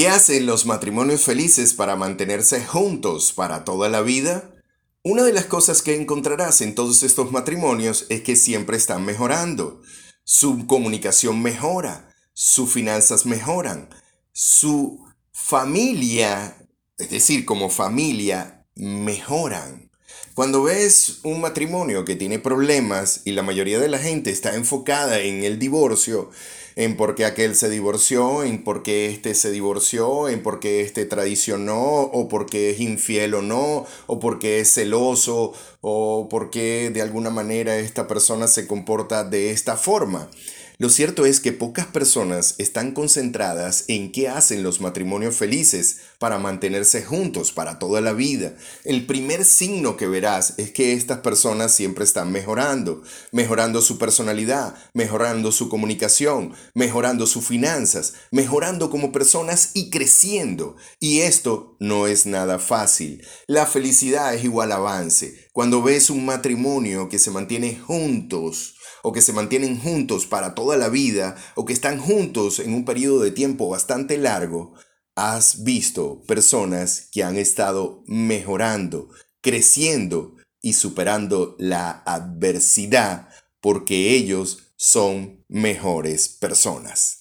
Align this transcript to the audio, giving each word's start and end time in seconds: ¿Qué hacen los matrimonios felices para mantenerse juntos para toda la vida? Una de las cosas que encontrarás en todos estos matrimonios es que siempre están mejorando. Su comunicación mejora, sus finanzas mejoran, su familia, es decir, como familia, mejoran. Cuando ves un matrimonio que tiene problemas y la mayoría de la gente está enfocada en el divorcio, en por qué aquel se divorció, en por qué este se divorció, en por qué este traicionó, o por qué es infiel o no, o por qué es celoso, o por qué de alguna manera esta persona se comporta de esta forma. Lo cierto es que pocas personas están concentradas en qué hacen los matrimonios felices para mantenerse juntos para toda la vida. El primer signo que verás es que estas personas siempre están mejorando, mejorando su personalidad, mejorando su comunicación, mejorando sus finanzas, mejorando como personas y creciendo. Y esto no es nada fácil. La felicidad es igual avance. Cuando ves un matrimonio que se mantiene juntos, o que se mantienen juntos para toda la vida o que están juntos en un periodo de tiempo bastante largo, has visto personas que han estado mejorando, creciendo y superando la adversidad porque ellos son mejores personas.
¿Qué 0.00 0.08
hacen 0.08 0.46
los 0.46 0.64
matrimonios 0.64 1.24
felices 1.24 1.74
para 1.74 1.94
mantenerse 1.94 2.64
juntos 2.64 3.34
para 3.34 3.66
toda 3.66 3.90
la 3.90 4.00
vida? 4.00 4.50
Una 5.02 5.24
de 5.24 5.34
las 5.34 5.44
cosas 5.44 5.82
que 5.82 5.94
encontrarás 5.94 6.62
en 6.62 6.74
todos 6.74 7.02
estos 7.02 7.32
matrimonios 7.32 8.06
es 8.08 8.22
que 8.22 8.34
siempre 8.34 8.78
están 8.78 9.04
mejorando. 9.04 9.82
Su 10.24 10.66
comunicación 10.66 11.42
mejora, 11.42 12.14
sus 12.32 12.72
finanzas 12.72 13.26
mejoran, 13.26 13.90
su 14.32 15.04
familia, 15.32 16.56
es 16.96 17.10
decir, 17.10 17.44
como 17.44 17.68
familia, 17.68 18.66
mejoran. 18.76 19.89
Cuando 20.34 20.62
ves 20.62 21.18
un 21.24 21.40
matrimonio 21.40 22.04
que 22.04 22.16
tiene 22.16 22.38
problemas 22.38 23.22
y 23.24 23.32
la 23.32 23.42
mayoría 23.42 23.78
de 23.78 23.88
la 23.88 23.98
gente 23.98 24.30
está 24.30 24.54
enfocada 24.54 25.20
en 25.20 25.42
el 25.42 25.58
divorcio, 25.58 26.30
en 26.76 26.96
por 26.96 27.14
qué 27.14 27.24
aquel 27.24 27.56
se 27.56 27.68
divorció, 27.68 28.42
en 28.44 28.62
por 28.62 28.82
qué 28.82 29.06
este 29.10 29.34
se 29.34 29.50
divorció, 29.50 30.28
en 30.28 30.42
por 30.42 30.60
qué 30.60 30.80
este 30.80 31.04
traicionó, 31.04 32.02
o 32.02 32.28
por 32.28 32.46
qué 32.46 32.70
es 32.70 32.80
infiel 32.80 33.34
o 33.34 33.42
no, 33.42 33.86
o 34.06 34.20
por 34.20 34.38
qué 34.38 34.60
es 34.60 34.72
celoso, 34.72 35.52
o 35.80 36.28
por 36.30 36.50
qué 36.50 36.90
de 36.90 37.02
alguna 37.02 37.30
manera 37.30 37.76
esta 37.76 38.06
persona 38.06 38.46
se 38.46 38.66
comporta 38.66 39.24
de 39.24 39.50
esta 39.50 39.76
forma. 39.76 40.30
Lo 40.80 40.88
cierto 40.88 41.26
es 41.26 41.40
que 41.40 41.52
pocas 41.52 41.84
personas 41.84 42.54
están 42.56 42.92
concentradas 42.92 43.84
en 43.88 44.12
qué 44.12 44.30
hacen 44.30 44.62
los 44.62 44.80
matrimonios 44.80 45.36
felices 45.36 45.98
para 46.18 46.38
mantenerse 46.38 47.04
juntos 47.04 47.52
para 47.52 47.78
toda 47.78 48.00
la 48.00 48.14
vida. 48.14 48.54
El 48.84 49.04
primer 49.04 49.44
signo 49.44 49.98
que 49.98 50.06
verás 50.06 50.54
es 50.56 50.70
que 50.70 50.94
estas 50.94 51.18
personas 51.18 51.74
siempre 51.74 52.04
están 52.04 52.32
mejorando, 52.32 53.02
mejorando 53.30 53.82
su 53.82 53.98
personalidad, 53.98 54.74
mejorando 54.94 55.52
su 55.52 55.68
comunicación, 55.68 56.54
mejorando 56.72 57.26
sus 57.26 57.44
finanzas, 57.44 58.14
mejorando 58.30 58.88
como 58.88 59.12
personas 59.12 59.72
y 59.74 59.90
creciendo. 59.90 60.76
Y 60.98 61.20
esto 61.20 61.76
no 61.78 62.06
es 62.06 62.24
nada 62.24 62.58
fácil. 62.58 63.22
La 63.46 63.66
felicidad 63.66 64.34
es 64.34 64.44
igual 64.44 64.72
avance. 64.72 65.50
Cuando 65.52 65.82
ves 65.82 66.08
un 66.08 66.24
matrimonio 66.24 67.10
que 67.10 67.18
se 67.18 67.30
mantiene 67.30 67.78
juntos, 67.78 68.76
o 69.02 69.12
que 69.12 69.22
se 69.22 69.32
mantienen 69.32 69.78
juntos 69.78 70.26
para 70.26 70.54
toda 70.54 70.69
la 70.76 70.88
vida 70.88 71.36
o 71.54 71.64
que 71.64 71.72
están 71.72 71.98
juntos 71.98 72.58
en 72.58 72.74
un 72.74 72.84
periodo 72.84 73.20
de 73.20 73.30
tiempo 73.30 73.68
bastante 73.68 74.18
largo, 74.18 74.74
has 75.14 75.64
visto 75.64 76.22
personas 76.26 77.08
que 77.12 77.22
han 77.22 77.36
estado 77.36 78.02
mejorando, 78.06 79.08
creciendo 79.40 80.36
y 80.62 80.74
superando 80.74 81.56
la 81.58 82.02
adversidad 82.06 83.28
porque 83.60 84.14
ellos 84.14 84.72
son 84.76 85.44
mejores 85.48 86.28
personas. 86.28 87.19